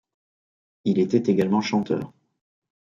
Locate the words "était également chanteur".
0.97-2.11